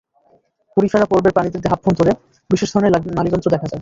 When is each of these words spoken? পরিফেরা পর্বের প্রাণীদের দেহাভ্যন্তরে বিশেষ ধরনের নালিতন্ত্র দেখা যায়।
পরিফেরা 0.77 1.05
পর্বের 1.05 1.33
প্রাণীদের 1.35 1.63
দেহাভ্যন্তরে 1.65 2.11
বিশেষ 2.49 2.69
ধরনের 2.73 2.93
নালিতন্ত্র 3.17 3.47
দেখা 3.49 3.59
যায়। 3.59 3.69